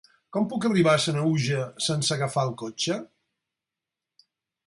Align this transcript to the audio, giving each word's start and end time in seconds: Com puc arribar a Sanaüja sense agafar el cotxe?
Com 0.35 0.45
puc 0.53 0.63
arribar 0.69 0.93
a 0.99 1.01
Sanaüja 1.03 1.65
sense 1.89 2.15
agafar 2.15 2.45
el 2.49 2.51
cotxe? 2.61 2.97